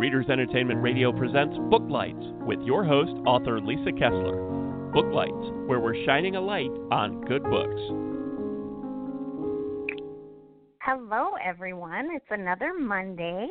Readers 0.00 0.30
Entertainment 0.30 0.82
Radio 0.82 1.12
presents 1.12 1.54
Booklights 1.70 2.46
with 2.46 2.58
your 2.62 2.86
host, 2.86 3.10
author 3.26 3.60
Lisa 3.60 3.92
Kessler. 3.92 4.40
Booklights, 4.94 5.52
where 5.66 5.78
we're 5.78 6.06
shining 6.06 6.36
a 6.36 6.40
light 6.40 6.70
on 6.90 7.20
good 7.26 7.42
books. 7.42 7.82
Hello, 10.80 11.32
everyone. 11.44 12.08
It's 12.14 12.24
another 12.30 12.72
Monday, 12.72 13.46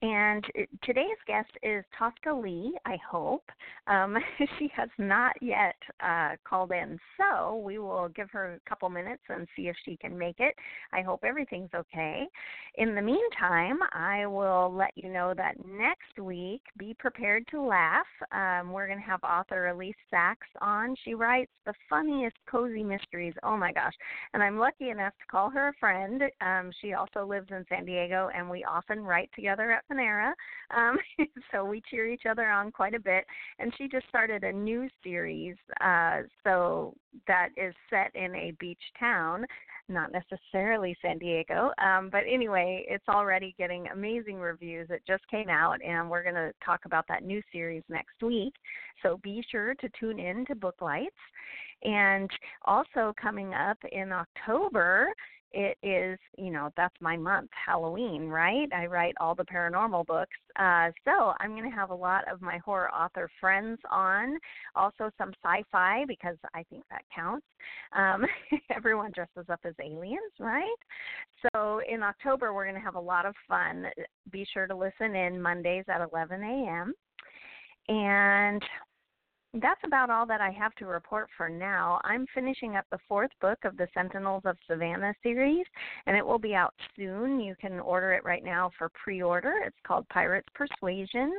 and 0.00 0.44
today's 0.84 1.18
guest 1.26 1.50
is 1.64 1.84
Tosca 1.98 2.32
Lee, 2.32 2.72
I 2.86 2.96
hope. 3.10 3.44
Um, 3.88 4.16
she 4.58 4.70
has 4.76 4.88
not 4.96 5.32
yet 5.42 5.74
uh, 6.00 6.36
called 6.44 6.70
in, 6.70 6.98
so 7.16 7.56
we 7.56 7.78
will 7.78 8.08
give 8.10 8.30
her 8.30 8.54
a 8.54 8.68
couple 8.68 8.88
minutes 8.90 9.22
and 9.28 9.48
see 9.56 9.66
if 9.66 9.76
she 9.84 9.96
can 9.96 10.16
make 10.16 10.38
it. 10.38 10.54
I 10.92 11.02
hope 11.02 11.24
everything's 11.24 11.70
okay. 11.74 12.26
In 12.76 12.94
the 12.94 13.02
meantime, 13.02 13.78
I 13.92 14.24
will 14.26 14.72
let 14.72 14.92
you 14.94 15.10
know 15.10 15.34
that 15.36 15.56
next 15.66 16.20
week, 16.20 16.62
be 16.78 16.94
prepared 17.00 17.44
to 17.50 17.60
laugh. 17.60 18.06
Um, 18.30 18.70
we're 18.70 18.86
going 18.86 19.00
to 19.00 19.04
have 19.04 19.24
author 19.24 19.68
Elise 19.68 19.96
Sax 20.10 20.46
on. 20.60 20.94
She 21.04 21.14
writes 21.14 21.50
the 21.66 21.74
funniest 21.90 22.36
cozy 22.48 22.84
mysteries. 22.84 23.34
Oh 23.42 23.56
my 23.56 23.72
gosh. 23.72 23.94
And 24.32 24.44
I'm 24.44 24.58
lucky 24.58 24.90
enough 24.90 25.14
to 25.14 25.26
call 25.28 25.50
her 25.50 25.68
a 25.68 25.72
friend. 25.80 26.22
Um, 26.40 26.70
she 26.80 26.92
also 26.92 27.26
lives 27.26 27.48
in 27.50 27.64
San 27.68 27.84
Diego, 27.84 28.28
and 28.32 28.48
we 28.48 28.62
often 28.62 29.02
write 29.02 29.30
together 29.34 29.72
at 29.72 29.82
Panera. 29.90 30.32
Um, 30.76 30.98
so 31.52 31.64
we 31.64 31.82
cheer 31.90 32.06
each 32.06 32.26
other 32.28 32.48
on 32.48 32.70
quite 32.70 32.94
a 32.94 33.00
bit. 33.00 33.24
And 33.58 33.72
she 33.76 33.88
just 33.88 34.08
started 34.08 34.44
a 34.44 34.52
new 34.52 34.88
series, 35.02 35.56
uh, 35.80 36.22
so 36.44 36.94
that 37.26 37.48
is 37.56 37.74
set 37.90 38.14
in 38.14 38.34
a 38.34 38.52
beach 38.60 38.78
town, 38.98 39.46
not 39.88 40.10
necessarily 40.12 40.96
San 41.00 41.18
Diego. 41.18 41.70
Um, 41.82 42.08
but 42.10 42.22
anyway, 42.30 42.84
it's 42.88 43.08
already 43.08 43.54
getting 43.58 43.86
amazing 43.88 44.36
reviews. 44.36 44.88
It 44.90 45.02
just 45.06 45.26
came 45.28 45.48
out, 45.48 45.78
and 45.84 46.08
we're 46.10 46.22
going 46.22 46.34
to 46.34 46.52
talk 46.64 46.80
about 46.84 47.06
that 47.08 47.24
new 47.24 47.42
series 47.52 47.82
next 47.88 48.22
week. 48.22 48.54
So 49.02 49.18
be 49.22 49.42
sure 49.50 49.74
to 49.76 49.88
tune 49.98 50.18
in 50.18 50.44
to 50.46 50.54
Booklights. 50.54 51.10
And 51.84 52.28
also 52.64 53.14
coming 53.20 53.54
up 53.54 53.78
in 53.92 54.10
October 54.12 55.12
it 55.52 55.76
is 55.82 56.18
you 56.36 56.50
know 56.50 56.70
that's 56.76 56.94
my 57.00 57.16
month 57.16 57.50
halloween 57.66 58.28
right? 58.28 58.68
I 58.72 58.86
write 58.86 59.14
all 59.20 59.34
the 59.34 59.44
paranormal 59.44 60.06
books. 60.06 60.36
Uh, 60.58 60.90
so 61.04 61.32
i'm 61.40 61.50
going 61.50 61.68
to 61.68 61.76
have 61.76 61.90
a 61.90 61.94
lot 61.94 62.30
of 62.30 62.40
my 62.42 62.58
horror 62.58 62.92
author 62.92 63.30
friends 63.40 63.78
on 63.90 64.38
also 64.76 65.10
some 65.18 65.32
sci-fi 65.44 66.04
because 66.06 66.36
i 66.54 66.62
think 66.70 66.84
that 66.90 67.02
counts. 67.14 67.46
Um, 67.96 68.24
everyone 68.74 69.12
dresses 69.14 69.48
up 69.50 69.60
as 69.64 69.74
aliens 69.82 70.32
right? 70.38 70.76
So 71.42 71.80
in 71.88 72.02
october 72.02 72.52
we're 72.52 72.64
going 72.64 72.76
to 72.76 72.82
have 72.82 72.96
a 72.96 73.00
lot 73.00 73.26
of 73.26 73.34
fun. 73.46 73.86
Be 74.30 74.46
sure 74.52 74.66
to 74.66 74.76
listen 74.76 75.14
in 75.14 75.40
mondays 75.40 75.84
at 75.88 76.06
11 76.12 76.42
a.m 76.42 76.94
and 77.88 78.62
that's 79.62 79.80
about 79.84 80.10
all 80.10 80.26
that 80.26 80.40
I 80.40 80.50
have 80.50 80.74
to 80.76 80.86
report 80.86 81.28
for 81.36 81.48
now. 81.48 82.00
I'm 82.04 82.26
finishing 82.34 82.76
up 82.76 82.84
the 82.90 82.98
fourth 83.08 83.30
book 83.40 83.58
of 83.64 83.76
the 83.76 83.88
Sentinels 83.94 84.42
of 84.44 84.56
Savannah 84.68 85.14
series, 85.22 85.66
and 86.06 86.16
it 86.16 86.26
will 86.26 86.38
be 86.38 86.54
out 86.54 86.74
soon. 86.96 87.40
You 87.40 87.54
can 87.60 87.80
order 87.80 88.12
it 88.12 88.24
right 88.24 88.44
now 88.44 88.70
for 88.76 88.90
pre 88.90 89.22
order. 89.22 89.54
It's 89.64 89.76
called 89.86 90.08
Pirates 90.08 90.48
Persuasion. 90.54 91.32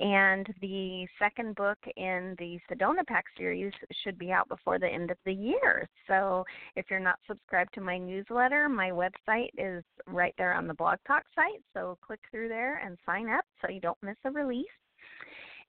And 0.00 0.46
the 0.60 1.06
second 1.18 1.56
book 1.56 1.78
in 1.96 2.36
the 2.38 2.58
Sedona 2.70 3.04
Pack 3.06 3.24
series 3.36 3.72
should 4.04 4.16
be 4.16 4.30
out 4.30 4.48
before 4.48 4.78
the 4.78 4.86
end 4.86 5.10
of 5.10 5.16
the 5.24 5.32
year. 5.32 5.88
So 6.06 6.44
if 6.76 6.86
you're 6.88 7.00
not 7.00 7.18
subscribed 7.26 7.74
to 7.74 7.80
my 7.80 7.98
newsletter, 7.98 8.68
my 8.68 8.90
website 8.90 9.50
is 9.58 9.82
right 10.06 10.34
there 10.38 10.54
on 10.54 10.68
the 10.68 10.74
Blog 10.74 10.98
Talk 11.06 11.24
site. 11.34 11.62
So 11.74 11.98
click 12.00 12.20
through 12.30 12.48
there 12.48 12.80
and 12.84 12.96
sign 13.04 13.28
up 13.28 13.44
so 13.60 13.70
you 13.70 13.80
don't 13.80 13.98
miss 14.02 14.16
a 14.24 14.30
release. 14.30 14.66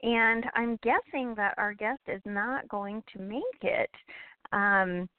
And 0.02 0.46
I'm 0.56 0.78
guessing 0.82 1.34
that 1.36 1.56
our 1.58 1.74
guest 1.74 2.02
is 2.08 2.22
not 2.26 2.68
going 2.70 3.04
to 3.14 3.20
make 3.20 3.42
it. 3.62 3.90
Um, 4.54 5.10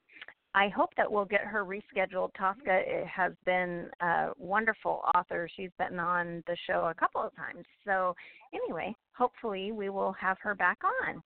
I 0.53 0.67
hope 0.67 0.89
that 0.97 1.09
we'll 1.09 1.25
get 1.25 1.41
her 1.41 1.63
rescheduled. 1.63 2.31
Tosca 2.37 2.81
has 3.07 3.31
been 3.45 3.87
a 4.01 4.29
wonderful 4.37 5.01
author. 5.15 5.47
She's 5.55 5.69
been 5.77 5.97
on 5.97 6.43
the 6.45 6.57
show 6.67 6.89
a 6.89 6.93
couple 6.93 7.21
of 7.21 7.33
times. 7.35 7.65
So, 7.85 8.15
anyway, 8.53 8.93
hopefully 9.13 9.71
we 9.71 9.89
will 9.89 10.11
have 10.13 10.37
her 10.41 10.53
back 10.53 10.79
on. 11.07 11.23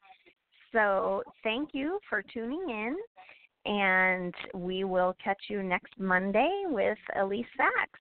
So, 0.71 1.23
thank 1.43 1.69
you 1.73 1.99
for 2.07 2.21
tuning 2.21 2.65
in, 2.69 2.95
and 3.65 4.35
we 4.53 4.83
will 4.83 5.15
catch 5.23 5.41
you 5.49 5.63
next 5.63 5.93
Monday 5.97 6.63
with 6.65 6.97
Elise 7.19 7.45
Sax. 7.57 7.99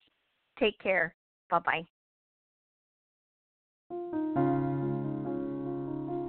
Take 0.59 0.79
care. 0.79 1.15
Bye 1.49 1.87
bye. 3.91 4.21